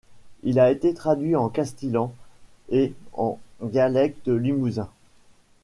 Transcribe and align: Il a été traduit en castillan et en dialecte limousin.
Il 0.41 0.59
a 0.59 0.71
été 0.71 0.95
traduit 0.95 1.35
en 1.35 1.47
castillan 1.49 2.11
et 2.69 2.95
en 3.13 3.37
dialecte 3.61 4.29
limousin. 4.29 4.89